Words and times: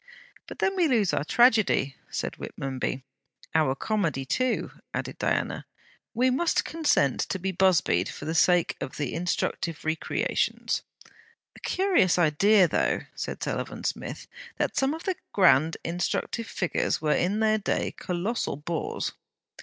'But 0.47 0.57
then 0.57 0.75
we 0.75 0.87
lose 0.87 1.13
our 1.13 1.23
Tragedy,' 1.23 1.95
said 2.09 2.33
Whitmonby. 2.39 3.03
'Our 3.53 3.75
Comedy 3.75 4.25
too,' 4.25 4.71
added 4.95 5.19
Diana. 5.19 5.67
'We 6.15 6.31
must 6.31 6.65
consent 6.65 7.19
to 7.29 7.37
be 7.37 7.51
Busbied 7.51 8.09
for 8.09 8.25
the 8.25 8.33
sake 8.33 8.75
of 8.81 8.97
the 8.97 9.13
instructive 9.13 9.85
recreations.' 9.85 10.81
'A 11.55 11.59
curious 11.59 12.17
idea, 12.17 12.67
though,' 12.67 13.01
said 13.13 13.43
Sullivan 13.43 13.83
Smith, 13.83 14.25
'that 14.57 14.75
some 14.75 14.95
of 14.95 15.03
the 15.03 15.17
grand 15.33 15.77
instructive 15.83 16.47
figures 16.47 16.99
were 16.99 17.13
in 17.13 17.39
their 17.39 17.59
day 17.59 17.91
colossal 17.95 18.57
bores!' 18.57 19.11